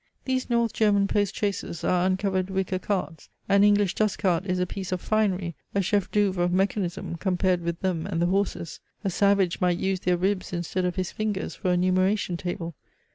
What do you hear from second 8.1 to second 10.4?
the horses! a savage might use their